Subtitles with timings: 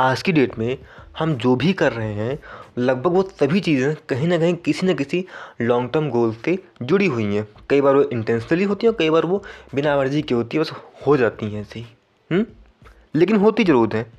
[0.00, 0.78] आज की डेट में
[1.18, 2.38] हम जो भी कर रहे हैं,
[2.78, 5.24] लगभग वो सभी चीज़ें कहीं ना कहीं किसी न किसी
[5.60, 9.26] लॉन्ग टर्म गोल से जुड़ी हुई हैं। कई बार वो इंटेंशनली होती हैं कई बार
[9.26, 10.72] वो बिना मर्ज़ी की होती है, बस
[11.06, 11.86] हो जाती हैं ऐसे ही।
[12.32, 12.46] हम्म?
[13.14, 14.12] लेकिन होती ज़रूर हैं।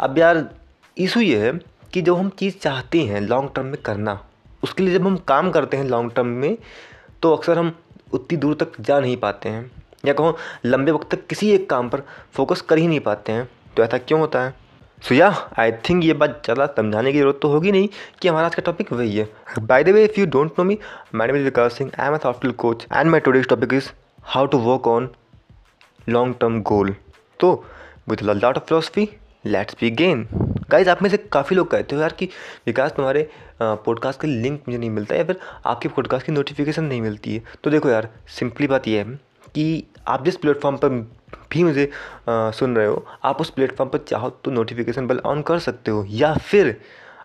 [0.00, 0.50] अब यार,
[0.98, 1.60] इशू ये है
[1.92, 4.24] कि जो हम चीज़ चाहते हैं लॉन्ग टर्म में करना,
[4.62, 6.58] उसके लिए जब हम काम करते हैं लॉन्ग टर्म में
[7.22, 7.78] तो अक्सर हम
[8.12, 9.70] उतनी दूर तक जा नहीं पाते हैं।
[10.06, 10.36] या कहो,
[10.66, 12.02] लंबे वक्त तक किसी एक काम पर
[12.32, 14.63] फोकस कर ही नहीं पाते हैं। तो ऐसा क्यों होता है?
[15.04, 17.88] सो या आई थिंक ये बात ज़्यादा समझाने की ज़रूरत तो होगी नहीं
[18.22, 20.78] कि हमारा आज का टॉपिक वही है। By the way if you don't know me
[21.14, 23.90] my name is Vikas Singh I am a software coach and my today's topic is
[24.22, 25.10] how to work on
[26.08, 26.96] long term goal
[27.40, 27.64] तो
[28.08, 29.08] with lot of philosophy
[29.44, 30.28] let's begin
[30.70, 32.28] guys आप में से काफ़ी लोग कहते हो यार कि,
[32.66, 33.30] विकास, तुम्हारे
[33.62, 37.42] पॉडकास्ट का लिंक मुझे नहीं मिलता या फिर आपके पॉडकास्ट की नोटिफिकेशन नहीं मिलती है?
[37.64, 40.88] तो देखो यार सिंपली बात यह है कि आप जिस प्लेटफॉर्म पर
[41.50, 41.90] भी मुझे
[42.28, 45.90] आ, सुन रहे हो आप उस प्लेटफॉर्म पर चाहो तो नोटिफिकेशन बेल ऑन कर सकते
[45.90, 46.76] हो या फिर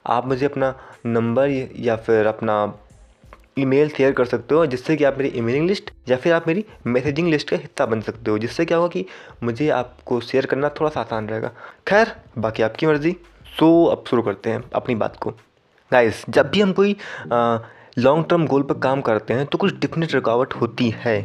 [0.08, 1.50] आप मुझे अपना नंबर
[1.80, 2.62] या फिर अपना
[3.60, 6.64] ईमेल शेयर कर सकते हो जिससे कि आप मेरी ईमेलिंग लिस्ट या फिर आप मेरी
[6.86, 9.06] मैसेजिंग लिस्ट का हिस्सा बन सकते हो जिससे क्या होगा कि
[9.44, 11.52] मुझे आपको शेयर करना थोड़ा सा आसान रहेगा।
[11.88, 13.12] खैर बाकी आपकी मर्ज़ी।
[13.60, 15.32] सो अब शुरू करते हैं अपनी बात को।
[15.92, 16.96] गाइस जब भी हम कोई
[17.98, 21.18] लॉन्ग टर्म गोल पर काम करते हैं तो कुछ डिफिनेट रुकावट होती है।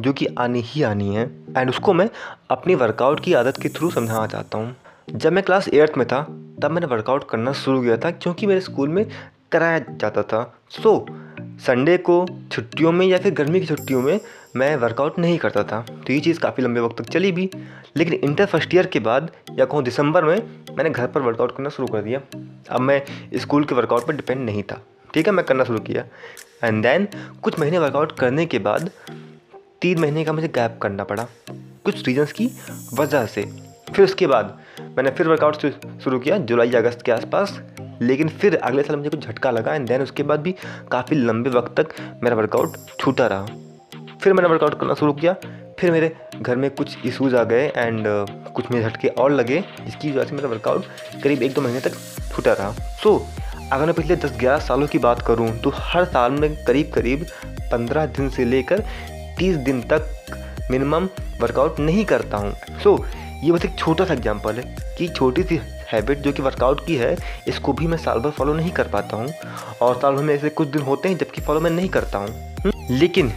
[0.00, 2.10] जो कि आनी ही आनी है। एंड उसको मैं
[2.50, 4.76] अपनी वर्कआउट की आदत के थ्रू समझाना चाहता हूँ।
[5.10, 6.22] जब मैं क्लास एट्थ में था,
[6.62, 9.06] तब मैंने वर्कआउट करना शुरू किया था, क्योंकि मेरे स्कूल में
[9.52, 11.06] कराया जाता था। सो
[11.40, 14.20] संडे को छुट्टियों में या फिर गर्मी की छुट्टियों में
[14.56, 17.50] मैं वर्कआउट नहीं करता था। तो ये चीज़ काफ़ी लंबे वक्त तक चली भी।
[17.96, 20.42] लेकिन इंटर फ़र्स्ट ईयर के बाद, या कहूँ दिसंबर में,
[20.76, 22.20] मैंने घर पर वर्कआउट करना शुरू कर दिया।
[22.70, 23.02] अब मैं
[23.34, 24.80] स्कूल के वर्कआउट पर डिपेंड नहीं था।
[25.14, 26.04] ठीक है, मैं करना शुरू किया।
[26.64, 27.08] एंड देन
[27.42, 28.90] कुछ महीने वर्कआउट करने के बाद
[29.82, 31.26] तीन महीने का मुझे गैप करना पड़ा।
[31.84, 32.50] कुछ रीजंस की
[32.94, 33.42] वजह से।
[33.94, 35.56] फिर उसके बाद मैंने फिर वर्कआउट
[36.00, 37.60] शुरू किया जुलाई अगस्त के आसपास।
[38.02, 40.54] लेकिन फिर अगले साल मुझे कुछ झटका लगा एंड देन उसके बाद भी
[40.92, 41.88] काफ़ी लंबे वक्त तक
[42.22, 43.46] मेरा वर्कआउट छूटा रहा।
[44.22, 45.34] फिर मैंने वर्कआउट करना शुरू किया।
[45.78, 49.64] फिर मेरे घर में कुछ इश्यूज़ आ गए एंड uh, कुछ मेरे झटके और लगे
[49.84, 50.84] जिसकी वजह से मेरा वर्कआउट
[51.22, 51.92] करीब एक दो महीने तक
[52.34, 56.04] छूटा रहा। सो so, अगर मैं पिछले दस ग्यारह सालों की बात करूँ तो हर
[56.04, 57.26] साल में करीब करीब
[57.72, 58.84] पंद्रह दिन से लेकर
[59.42, 61.08] तीस दिन तक मिनिमम
[61.40, 63.04] वर्कआउट नहीं करता हूँ। सो so,
[63.44, 64.62] ये बस एक छोटा सा एग्ज़ाम्पल है
[64.98, 65.58] कि छोटी सी
[65.92, 67.16] हैबिट जो कि वर्कआउट की है
[67.48, 69.32] इसको भी मैं साल भर फॉलो नहीं कर पाता हूँ
[69.82, 72.28] और साल भर में ऐसे कुछ दिन होते हैं जबकि फॉलो मैं नहीं करता हूँ।
[72.60, 73.32] हम्म, लेकिन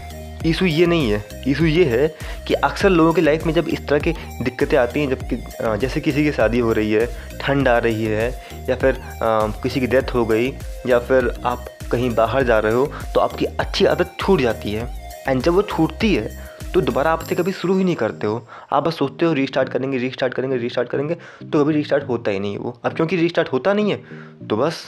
[0.45, 2.07] इशू ये नहीं है। इशू ये है
[2.47, 4.13] कि अक्सर लोगों की लाइफ में जब इस तरह की
[4.43, 5.35] दिक्कतें आती हैं जबकि
[5.81, 7.07] जैसे किसी की शादी हो रही है
[7.41, 8.29] ठंड आ रही है
[8.69, 10.53] या फिर आ, किसी की डेथ हो गई
[10.87, 14.87] या फिर आप कहीं बाहर जा रहे हो तो आपकी अच्छी आदत छूट जाती है।
[15.27, 16.43] एंड जब वो छूटती है
[16.73, 19.97] तो दोबारा आपसे कभी शुरू ही नहीं करते हो। आप बस सोचते हो रीस्टार्ट करेंगे
[19.97, 23.73] रीस्टार्ट करेंगे रीस्टार्ट करेंगे तो कभी रीस्टार्ट होता ही नहीं वो। अब क्योंकि रीस्टार्ट होता
[23.73, 24.85] नहीं है तो बस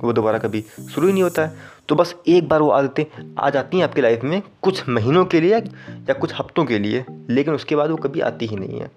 [0.00, 0.60] वो दोबारा कभी
[0.94, 3.04] शुरू ही नहीं होता है। तो बस एक बार वो आदतें
[3.38, 7.04] आ जाती हैं आपकी लाइफ में कुछ महीनों के लिए या कुछ हफ्तों के लिए
[7.30, 8.90] लेकिन उसके बाद वो कभी आती ही नहीं है।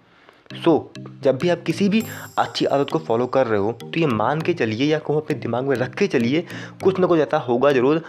[0.55, 2.03] सो so, जब भी आप किसी भी
[2.37, 5.35] अच्छी आदत को फॉलो कर रहे हो तो ये मान के चलिए या को अपने
[5.37, 6.45] दिमाग में रख के चलिए
[6.83, 8.03] कुछ ना कुछ ऐसा होगा ज़रूर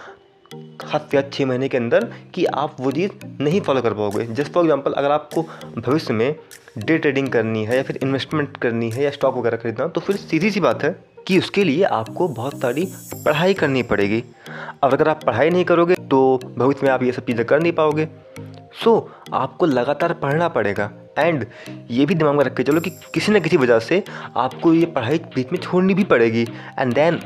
[0.85, 4.53] हफ़्ते या छः महीने के अंदर कि आप वो चीज़ नहीं फॉलो कर पाओगे। जस्ट
[4.53, 5.43] फॉर एग्जांपल अगर आपको
[5.79, 6.35] भविष्य में
[6.79, 10.17] डे ट्रेडिंग करनी है या फिर इन्वेस्टमेंट करनी है या स्टॉक वगैरह खरीदना तो फिर
[10.17, 10.91] सीधी सी बात है
[11.27, 12.87] कि उसके लिए आपको बहुत सारी
[13.25, 14.23] पढ़ाई करनी पड़ेगी।
[14.83, 17.73] और अगर आप पढ़ाई नहीं करोगे तो भविष्य में आप ये सब चीज़ें कर नहीं
[17.73, 18.09] पाओगे।
[18.75, 21.45] सो so, आपको लगातार पढ़ना पड़ेगा। एंड
[21.91, 24.03] ये भी दिमाग में रख के चलो कि किसी न किसी वजह से
[24.37, 26.47] आपको ये पढ़ाई बीच में छोड़नी भी पड़ेगी।
[26.79, 27.21] एंड देन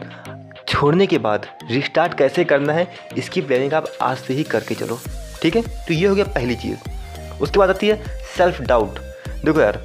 [0.81, 2.87] छोड़ने के बाद रिस्टार्ट कैसे करना है,
[3.19, 4.99] इसकी प्लानिंग आप आज से ही करके चलो,
[5.43, 5.63] ठीक है?
[5.63, 7.97] तो ये हो गया पहली चीज़। उसके बाद आती है
[8.37, 8.99] सेल्फ डाउट
[9.45, 9.83] देखो यार,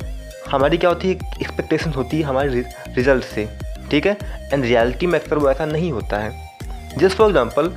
[0.50, 2.64] हमारी क्या होती है एक्सपेक्टेशन होती है हमारे
[2.96, 3.48] रिज़ल्ट से,
[3.92, 4.18] ठीक है?
[4.54, 7.72] एंड रियलिटी में अक्सर वो ऐसा नहीं होता है। जस्ट फॉर एग्ज़ाम्पल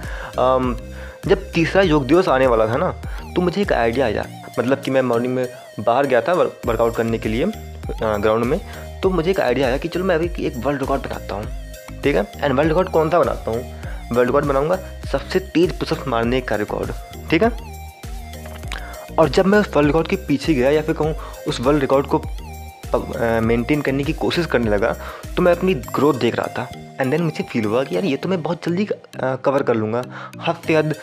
[1.29, 2.95] जब तीसरा योग दिवस आने वाला था ना
[3.35, 4.25] तो मुझे एक आइडिया आया।
[4.59, 5.47] मतलब कि मैं मॉर्निंग में
[5.81, 7.53] बाहर गया था वर्कआउट करने के लिए
[8.01, 8.61] ग्राउंड में
[9.03, 11.67] तो मुझे एक आइडिया आया कि चलो मैं अभी एक वर्ल्ड रिकॉर्ड बनाता हूँ।
[12.03, 12.27] ठीक है?
[12.37, 13.61] एंड वर्ल्ड रिकॉर्ड कौन सा बनाता हूँ?
[14.09, 14.77] वर्ल्ड रिकॉर्ड बनाऊँगा
[15.13, 16.93] सबसे तेज पुशअप मारने का रिकॉर्ड
[17.31, 17.51] ठीक है?
[19.15, 21.15] और जब मैं उस वर्ल्ड रिकॉर्ड के पीछे गया या फिर कहूँ
[21.49, 22.23] उस वर्ल्ड रिकॉर्ड को
[23.41, 24.95] मेंटेन करने की कोशिश करने लगा
[25.37, 26.69] तो मैं अपनी ग्रोथ देख रहा था।
[27.01, 28.87] एंड देन मुझे फील हुआ कि यार ये तो मैं बहुत जल्दी
[29.17, 30.03] कवर कर लूँगा।
[30.47, 30.95] हद से हद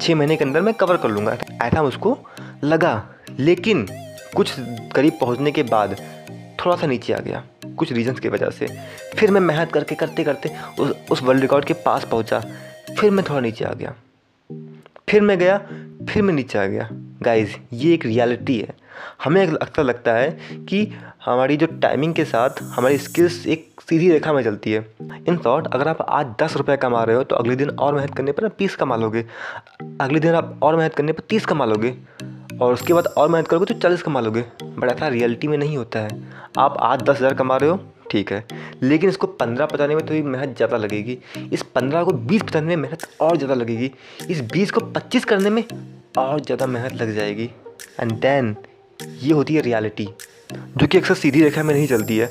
[0.00, 2.18] छः महीने के अंदर मैं कवर कर लूँगा। ऐसा मुझको
[2.64, 3.02] लगा।
[3.38, 3.86] लेकिन
[4.36, 4.52] कुछ
[4.94, 5.96] करीब पहुँचने के बाद
[6.60, 7.42] थोड़ा सा नीचे आ गया।
[7.76, 8.66] कुछ रीजंस की वजह से।
[9.16, 12.40] फिर मैं मेहनत करके करते करते उस उस वर्ल्ड रिकॉर्ड के पास पहुँचा।
[13.00, 13.94] फिर मैं थोड़ा नीचे आ गया।
[15.08, 15.58] फिर मैं गया,
[16.08, 16.88] फिर मैं नीचे आ गया।
[17.22, 18.74] गाइज़ ये एक रियलिटी है।
[19.24, 20.92] हमें अक्सर लगता है कि
[21.24, 24.86] हमारी जो टाइमिंग के साथ हमारी स्किल्स एक सीधी रेखा में चलती है।
[25.28, 28.14] इन शॉर्ट अगर आप आज दस रुपये कमा रहे हो तो अगले दिन और मेहनत
[28.16, 29.24] करने पर ना बीस कमा लोगे।
[30.00, 31.94] अगले दिन आप और मेहनत करने पर तीस कमा लोगे।
[32.62, 35.76] और उसके बाद और मेहनत करोगे तो चालीस कमा लोगे। बट ऐसा रियलिटी में नहीं
[35.76, 36.20] होता है।
[36.58, 37.78] आप आज दस हज़ार कमा रहे हो,
[38.10, 38.44] ठीक है।
[38.82, 41.18] लेकिन इसको पंद्रह पचाने में थोड़ी मेहनत ज़्यादा लगेगी।
[41.52, 43.90] इस पंद्रह को बीस पचाने में मेहनत और ज़्यादा लगेगी।
[44.30, 45.64] इस बीस को पच्चीस करने में
[46.18, 47.50] और ज़्यादा मेहनत लग जाएगी।
[48.00, 48.54] एंड देन
[49.00, 50.08] ये होती है रियलिटी।
[50.78, 52.30] जो कि अक्सर सीधी रेखा में नहीं चलती है।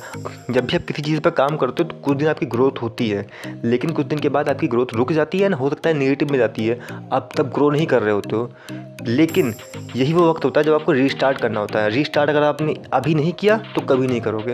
[0.51, 3.09] जब भी आप किसी चीज़ पर काम करते हो तो कुछ दिन आपकी ग्रोथ होती
[3.09, 3.25] है।
[3.65, 6.31] लेकिन कुछ दिन के बाद आपकी ग्रोथ रुक जाती है, ना हो सकता है नेगेटिव
[6.31, 6.79] में जाती है।
[7.13, 8.51] आप तब ग्रो नहीं कर रहे होते हो।
[9.03, 9.53] लेकिन
[9.95, 13.15] यही वो वक्त होता है जब आपको रीस्टार्ट करना होता है। रीस्टार्ट अगर आपने अभी
[13.15, 14.53] नहीं किया तो कभी नहीं करोगे।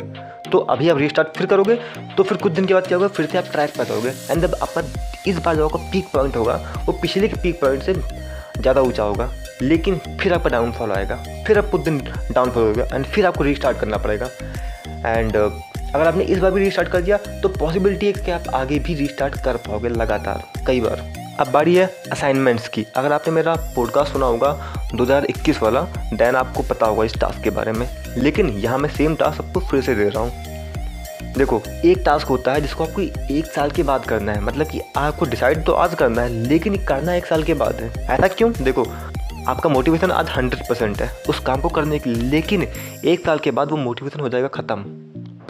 [0.51, 1.75] तो अभी आप रीस्टार्ट फिर करोगे
[2.17, 3.07] तो फिर कुछ दिन के बाद क्या होगा?
[3.09, 4.81] फिर से आप ट्रैक पर करोगे एंड जब आपका
[5.27, 6.55] इस बार जो आपका पीक पॉइंट होगा,
[6.85, 9.29] वो पिछले के पीक पॉइंट से ज़्यादा ऊँचा होगा।
[9.61, 11.15] लेकिन फिर आपका डाउनफॉल आएगा।
[11.47, 11.97] फिर आप कुछ दिन
[12.31, 14.29] डाउनफॉल होगा एंड फिर आपको रीस्टार्ट करना पड़ेगा।
[15.07, 18.79] एंड अगर आपने इस बार भी रीस्टार्ट कर दिया तो पॉसिबिलिटी है कि आप आगे
[18.79, 21.05] भी रीस्टार्ट कर पाओगे लगातार, कई बार।
[21.39, 24.51] अब बारी है असाइनमेंट्स की। अगर आपने मेरा पॉडकास्ट सुना होगा
[24.95, 25.81] 2021 वाला
[26.13, 27.87] देन आपको पता होगा इस टास्क के बारे में।
[28.17, 30.45] लेकिन यहाँ मैं सेम टास्क आपको फिर से दे रहा हूँ।
[31.33, 34.81] देखो, एक टास्क होता है जिसको आपको एक साल के बाद करना है। मतलब कि
[34.97, 38.51] आपको डिसाइड तो आज करना है, लेकिन करना एक साल के बाद है। ऐसा क्यों?
[38.53, 38.85] देखो
[39.47, 42.63] आपका मोटिवेशन आज हंड्रेड परसेंट है। उस काम को करने के लिए लेकिन
[43.05, 44.83] एक साल के बाद वो मोटिवेशन हो जाएगा ख़त्म।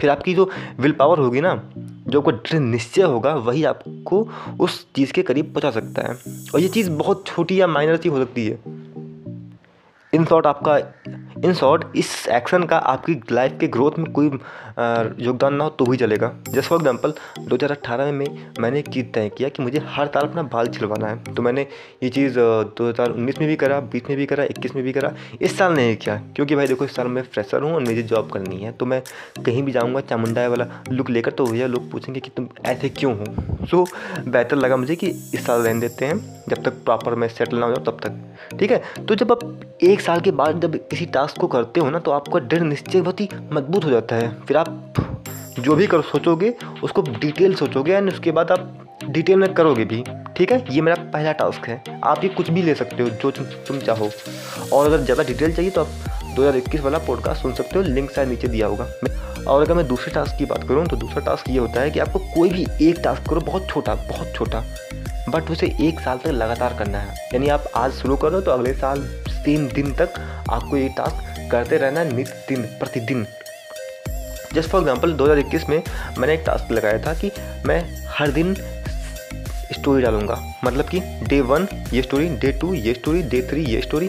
[0.00, 0.50] फिर आपकी जो
[0.80, 1.62] विल पावर होगी ना,
[2.08, 4.28] जो आपको दृढ़ निश्चय होगा, वही आपको
[4.60, 6.18] उस चीज़ के करीब पहुँचा सकता है।
[6.54, 8.58] और ये चीज़ बहुत छोटी या माइनर सी हो सकती है।
[10.14, 10.78] इन शॉर्ट आपका
[11.44, 15.84] इन शॉर्ट इस एक्शन का आपकी लाइफ के ग्रोथ में कोई योगदान ना हो तो
[15.86, 17.12] भी चलेगा। जैसे फॉर एग्जांपल
[17.48, 18.26] 2018 में
[18.60, 21.66] मैंने एक चीज़ तय किया कि मुझे हर साल अपना बाल छिलवाना है। तो मैंने
[22.02, 22.38] ये चीज़
[22.78, 25.96] 2019 में भी करा 20 में भी करा 21 में भी करा। इस साल नहीं
[25.96, 28.86] किया, क्योंकि भाई देखो, इस साल मैं फ्रेशर हूँ और मुझे जॉब करनी है। तो
[28.86, 29.02] मैं
[29.44, 33.16] कहीं भी जाऊँगा, चामुंडा वाला लुक लेकर तो भैया लोग पूछेंगे कि तुम ऐसे क्यों
[33.18, 33.66] हो?
[33.66, 33.84] सो
[34.20, 37.66] बेहतर लगा मुझे कि इस साल रहने देते हैं। जब तक प्रॉपर मैं सेटल ना
[37.66, 38.82] हो जाऊँ, तब तक। ठीक है?
[39.06, 39.40] तो जब आप
[39.84, 43.00] एक साल के बाद जब किसी टास्क को करते हो ना तो आपका दृढ़ निश्चय
[43.00, 44.94] बहुत ही मज़बूत हो जाता है। फिर आप
[45.58, 46.54] जो भी कर सोचोगे,
[46.84, 50.02] उसको डिटेल सोचोगे एंड उसके बाद आप डिटेल में करोगे भी।
[50.36, 50.64] ठीक है?
[50.70, 53.78] ये मेरा पहला टास्क है। आप ये कुछ भी ले सकते हो, जो तुम तुम
[53.78, 54.10] चाहो।
[54.72, 58.28] और अगर ज़्यादा डिटेल चाहिए तो आप 2021 वाला पॉडकास्ट सुन सकते हो। लिंक शायद
[58.28, 58.86] नीचे दिया होगा।
[59.46, 61.98] और अगर मैं दूसरे टास्क की बात करूँ तो दूसरा टास्क ये होता है कि
[61.98, 64.64] आपको कोई भी एक टास्क करो, बहुत छोटा बहुत छोटा।
[65.30, 68.72] बट उसे एक साल तक लगातार करना है। यानी आप आज शुरू करो तो अगले
[68.74, 69.02] साल
[69.44, 70.14] तीन दिन तक
[70.50, 73.26] आपको ये टास्क करते रहना है नित्य दिन, प्रतिदिन।
[74.54, 75.82] जस्ट फॉर एग्ज़ाम्पल 2021 में
[76.18, 77.30] मैंने एक टास्क लगाया था कि
[77.66, 78.54] मैं हर दिन
[79.72, 83.80] स्टोरी डालूँगा। मतलब कि डे वन ये स्टोरी डे टू ये स्टोरी डे थ्री ये
[83.82, 84.08] स्टोरी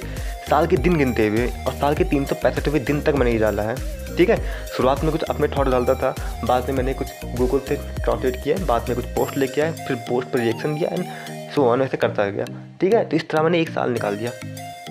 [0.50, 3.39] साल के दिन गिनते हुए और साल के तीन सौ पैंसठवें दिन तक मैंने ये
[3.39, 3.75] डाला है।
[4.19, 4.68] ठीक है?
[4.68, 8.66] शुरुआत में कुछ अपने थॉट डालता था। बाद में मैंने कुछ गूगल से ट्रांसलेट किया,
[8.66, 11.06] बाद में कुछ पोस्ट लेके आया, फिर पोस्ट पर रिएक्शन दिया एंड
[11.51, 12.45] सो ऑन वैसे करता गया।
[12.81, 13.06] ठीक है?
[13.06, 14.31] तो इस तरह मैंने एक साल निकाल दिया।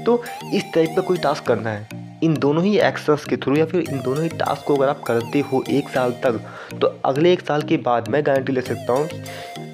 [0.04, 0.22] तो
[0.54, 1.88] इस टाइप का कोई टास्क करना है।
[2.22, 5.02] इन दोनों ही एक्शंस के थ्रू या फिर इन दोनों ही टास्क को अगर आप
[5.02, 6.40] करते हो एक साल तक
[6.80, 9.22] तो अगले एक साल के बाद मैं गारंटी ले सकता हूँ कि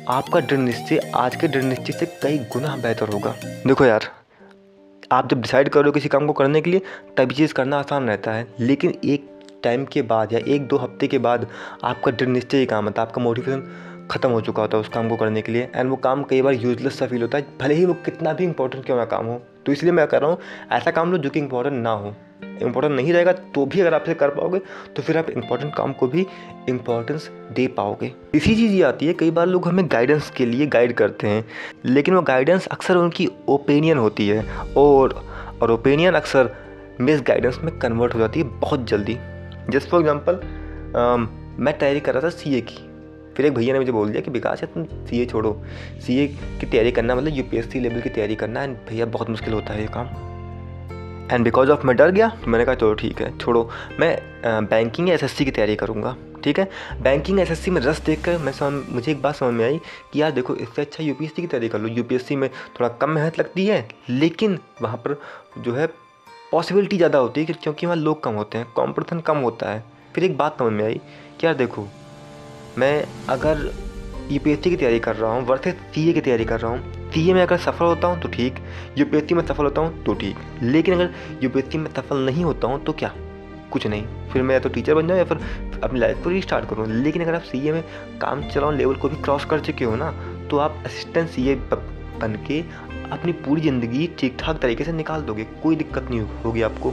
[0.09, 3.35] आपका दृढ़ निश्चय, आज के दृढ़ निश्चय से कई गुना बेहतर होगा।
[3.67, 4.09] देखो यार,
[5.12, 6.81] आप जब डिसाइड करो किसी काम को करने के लिए,
[7.17, 9.33] तभी चीज़ करना आसान रहता है। लेकिन एक
[9.64, 11.46] टाइम के बाद या एक दो हफ़्ते के बाद
[11.84, 13.69] आपका दृढ़ निश्चय ही काम आता है। आपका मोटिवेशन
[14.10, 16.43] ख़त्म हो चुका होता है उस काम को करने के लिए। एंड वो काम कई
[16.43, 19.27] बार यूजलेस सा फील होता है। भले ही वो कितना भी इंपॉर्टेंट क्यों ना काम
[19.27, 20.39] हो। तो इसलिए मैं कह रहा हूँ,
[20.72, 22.15] ऐसा काम लो जो कि इंपॉर्टेंट ना हो।
[22.62, 24.58] इंपॉर्टेंट नहीं रहेगा तो भी अगर आप इसे कर पाओगे
[24.96, 26.27] तो फिर आप इंपॉर्टेंट काम को भी
[26.69, 30.67] इंपॉर्टेंस दे पाओगे। इसी चीज़ ये आती है, कई बार लोग हमें गाइडेंस के लिए
[30.67, 31.44] गाइड करते हैं।
[31.84, 34.44] लेकिन वो गाइडेंस अक्सर उनकी ओपिनियन होती है।
[34.77, 35.22] और
[35.62, 36.55] और ओपिनियन अक्सर
[37.00, 39.17] मिस गाइडेंस में कन्वर्ट हो जाती है बहुत जल्दी।
[39.71, 40.41] जस्ट फॉर एग्ज़ाम्पल
[41.59, 42.77] मैं तैयारी कर रहा था सीए की।
[43.37, 45.61] फिर एक भैया ने मुझे बोल दिया कि, विकास है तुम सीए छोड़ो।
[46.01, 49.73] सीए की तैयारी करना मतलब यूपीएससी लेवल की तैयारी करना एंड भैया बहुत मुश्किल होता
[49.73, 50.06] है ये काम.
[51.25, 53.69] एंड बिकॉज़ ऑफ़ मैं डर गया तो मैंने कहा, चलो ठीक है, छोड़ो।
[54.01, 56.69] मैं बैंकिंग या एसएससी की तैयारी करूँगा, ठीक है?
[57.03, 59.81] बैंकिंग एसएससी में रस देख कर मैं समझ मुझे एक बात समझ में आई
[60.13, 63.39] कि, यार, देखो, इससे अच्छा यूपीएससी की तैयारी कर लो। यूपीएससी में थोड़ा कम मेहनत
[63.39, 65.21] लगती है, लेकिन वहाँ पर
[65.59, 65.87] जो है
[66.53, 69.82] पॉसिबिलिटी ज़्यादा होती है क्योंकि वहाँ लोग कम होते हैं कॉम्पिटिशन कम होता है।
[70.15, 71.01] फिर एक बात समझ में आई
[71.41, 71.86] कि यार देखो,
[72.79, 73.70] मैं अगर
[74.31, 77.41] यू की तैयारी कर रहा हूँ वर्सेस सी की तैयारी कर रहा हूँ सी में
[77.43, 78.58] अगर सफल होता हूँ तो ठीक
[78.98, 81.10] यू में सफल होता हूँ तो ठीक, लेकिन अगर
[81.43, 83.13] यू में सफल नहीं होता हूँ तो क्या?
[83.72, 85.39] कुछ नहीं। फिर मैं या तो टीचर बन जाऊँ या फिर
[85.82, 87.82] अपनी लाइफ को रीस्टार्ट करूँ। लेकिन अगर आप सी में
[88.20, 90.10] काम चलाओ लेवल को भी क्रॉस कर चुके हो ना
[90.51, 91.55] तो आप असिस्टेंट सी
[92.21, 92.61] बन के
[93.13, 96.93] अपनी पूरी ज़िंदगी ठीक ठाक तरीके से निकाल दोगे। कोई दिक्कत नहीं होगी आपको।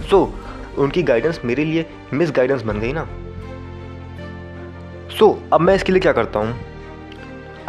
[0.00, 3.04] सो so, उनकी गाइडेंस मेरे लिए मिस गाइडेंस बन गई ना।
[5.08, 6.54] सो so, अब मैं इसके लिए क्या करता हूँ?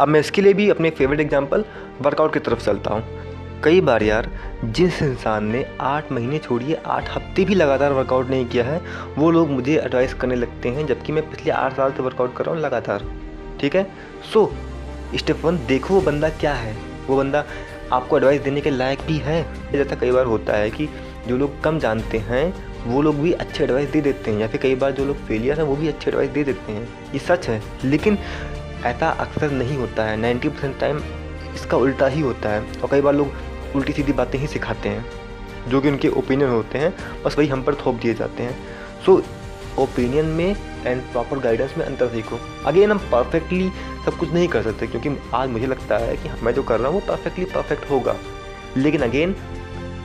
[0.00, 1.64] अब मैं इसके लिए भी अपने फेवरेट एग्ज़ाम्पल
[2.02, 3.22] वर्कआउट की तरफ़ चलता हूँ।
[3.64, 4.30] कई बार यार
[4.66, 8.80] जिस इंसान ने आठ महीने छोड़िए आठ हफ़्ते भी लगातार वर्कआउट नहीं किया है
[9.16, 12.44] वो लोग मुझे एडवाइस करने लगते हैं जबकि मैं पिछले आठ साल से वर्कआउट कर
[12.44, 13.04] रहा हूँ लगातार।
[13.60, 13.86] ठीक है?
[14.32, 14.44] सो
[15.16, 17.44] स्टेप वन देखो वो बंदा क्या है। वो बंदा
[17.92, 20.88] आपको एडवाइस देने के लायक भी है। जैसा कई बार होता है कि
[21.28, 24.60] जो लोग कम जानते हैं, वो लोग भी अच्छे एडवाइस दे देते हैं। या फिर
[24.60, 27.48] कई बार जो लोग फेलियर हैं, वो भी अच्छे एडवाइस दे देते हैं। ये सच
[27.48, 28.18] है। लेकिन
[28.84, 31.00] ऐसा अक्सर नहीं होता है। नाइन्टी परसेंट टाइम
[31.54, 33.28] इसका उल्टा ही होता है। और कई बार लोग
[33.76, 35.06] उल्टी सीधी बातें ही सिखाते हैं,
[35.68, 36.94] जो कि उनके ओपिनियन होते हैं।
[37.24, 38.58] बस वही हम पर थोप दिए जाते हैं।
[39.06, 39.22] सो
[39.78, 43.70] ओपिनियन में एंड प्रॉपर गाइडेंस में अंतर सीखो अगेन हम परफेक्टली
[44.04, 46.88] सब कुछ नहीं कर सकते क्योंकि आज मुझे लगता है कि मैं जो कर रहा
[46.88, 48.16] हूँ वो परफेक्टली परफेक्ट होगा।
[48.76, 49.34] लेकिन अगेन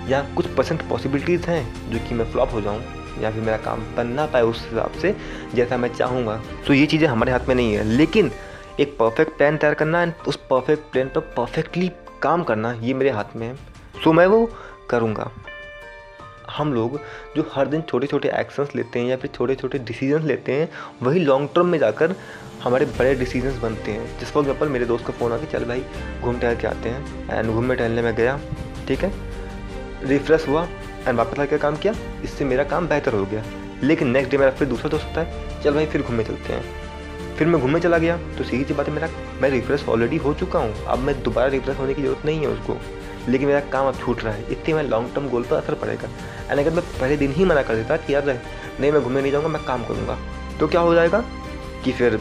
[0.09, 2.81] यहाँ कुछ परसेंट पॉसिबिलिटीज़ हैं जो कि मैं फ्लॉप हो जाऊँ
[3.21, 5.15] या फिर मेरा काम बन ना पाए उस हिसाब से
[5.55, 8.31] जैसा मैं चाहूँगा। तो ये चीज़ें हमारे हाथ में नहीं है। लेकिन
[8.79, 13.09] एक परफेक्ट प्लान तैयार करना एंड उस परफेक्ट प्लान पर परफेक्टली काम करना, ये मेरे
[13.09, 13.55] हाथ में है।
[14.03, 14.49] सो मैं वो
[14.89, 15.31] करूँगा।
[16.49, 16.99] हम लोग
[17.35, 20.69] जो हर दिन छोटे छोटे एक्शंस लेते हैं या फिर छोटे छोटे डिसीजंस लेते हैं,
[21.03, 22.15] वही लॉन्ग टर्म में जाकर
[22.63, 25.65] हमारे बड़े डिसीजंस बनते हैं। जिस फॉर एग्ज़ाम्पल मेरे दोस्त का फ़ोन आ के, चल
[25.65, 25.83] भाई
[26.21, 28.39] घूम टहल के आते हैं एंड घूमने टहलने में गया।
[28.87, 29.11] ठीक है?
[30.03, 30.67] रिफ्रेश हुआ
[31.07, 33.43] एंड वापस आकर काम किया। इससे मेरा काम बेहतर हो गया।
[33.83, 37.35] लेकिन नेक्स्ट डे मेरा फिर दूसरा दोस्त होता है चल भाई, फिर घूमने चलते हैं।
[37.37, 39.09] फिर मैं घूमने चला गया। तो सीधी सी बात है, मेरा,
[39.41, 42.47] मैं रिफ्रेश ऑलरेडी हो चुका हूँ। अब मैं दोबारा रिफ्रेश होने की ज़रूरत नहीं है
[42.47, 42.77] उसको।
[43.27, 46.09] लेकिन मेरा काम अब छूट रहा है। इससे मैं लॉन्ग टर्म गोल पर असर पड़ेगा।
[46.49, 49.31] एंड अगर मैं पहले दिन ही मना कर देता कि यार नहीं मैं घूमने नहीं
[49.31, 50.17] जाऊँगा मैं काम करूँगा
[50.59, 51.23] तो क्या हो जाएगा
[51.83, 52.19] कि फिर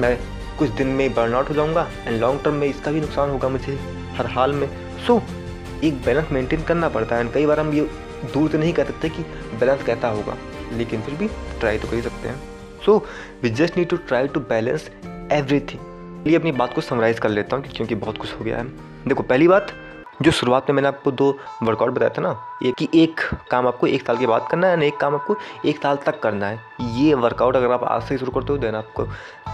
[0.00, 0.16] मैं
[0.58, 3.78] कुछ दिन में बर्नआउट हो जाऊँगा एंड लॉन्ग टर्म में इसका भी नुकसान होगा मुझे
[4.16, 4.68] हर हाल में।
[5.06, 7.88] सो so, एक बैलेंस मेंटेन करना पड़ता है। एंड कई बार हम ये
[8.34, 9.22] दूर से नहीं कह सकते कि
[9.58, 10.36] बैलेंस कैसा होगा
[10.72, 11.28] लेकिन फिर भी
[11.60, 12.40] ट्राई तो कर ही सकते हैं।
[12.86, 12.96] So
[13.42, 14.90] we just need to try to balance
[15.32, 18.64] everything ये अपनी बात को समराइज़ कर लेता हूँ क्योंकि बहुत कुछ हो गया है।
[19.08, 19.72] देखो पहली बात
[20.22, 21.30] जो शुरुआत में मैंने आपको दो
[21.62, 23.20] वर्कआउट बताया था ना एक कि एक
[23.50, 26.46] काम आपको एक साल के बाद करना है एक काम आपको एक साल तक करना
[26.46, 26.60] है।
[26.96, 29.04] ये वर्कआउट अगर आप आज से शुरू करते हो देन आपको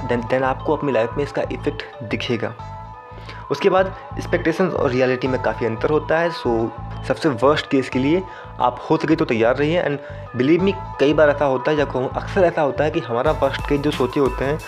[0.08, 2.54] देन देन आपको अपनी लाइफ में इसका इफ़ेक्ट दिखेगा।
[3.50, 6.72] उसके बाद एक्सपेक्टेशन और रियलिटी में काफ़ी अंतर होता है सो
[7.08, 8.22] सबसे वर्स्ट केस के लिए
[8.60, 9.98] आप हो सके तो तैयार रहिए। एंड
[10.36, 13.32] बिलीव मी कई बार ऐसा होता है, या कहूँ, अक्सर ऐसा होता है कि हमारा
[13.42, 14.58] वर्स्ट केस जो सोचे होते हैं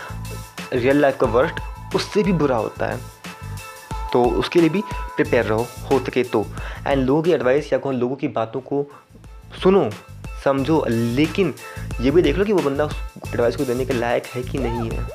[0.73, 2.99] रियल लाइफ का वर्स्ट उससे भी बुरा होता है।
[4.17, 4.81] तो उसके लिए भी
[5.17, 6.45] प्रिपेयर रहो, हो सके तो।
[6.87, 8.85] एंड लोगों की एडवाइस या कहूँ लोगों की बातों को
[9.63, 9.89] सुनो,
[10.45, 11.53] समझो। लेकिन
[12.01, 12.97] ये भी देख लो कि वो बंदा उस
[13.29, 15.09] एडवाइस को देने के लायक है कि नहीं है।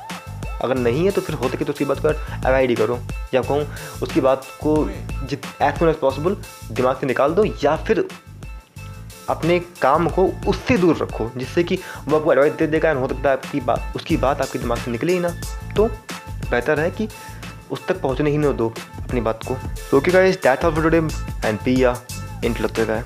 [0.62, 3.00] अगर नहीं है तो फिर हो सके तो उसकी बात को अवॉइड ही करो।
[3.34, 3.66] या कहूँ
[4.04, 4.76] उसकी बात को
[5.24, 6.36] जित एज सुन एज पॉसिबल
[6.72, 8.06] दिमाग से निकाल दो या फिर
[9.30, 13.30] अपने काम को उससे दूर रखो, जिससे कि वो आपको एडवाइस दे देगा। हो सकता
[13.30, 15.36] है आपकी बात उसकी बात आपके दिमाग से निकले ही ना।
[15.76, 15.88] तो
[16.50, 17.08] बेहतर है कि
[17.72, 18.74] उस तक पहुँचने ही नहीं दो।
[19.12, 20.98] अपनी बात को। Okay guys that's all for today
[21.46, 21.92] and B या
[22.46, 23.04] इंट लगते है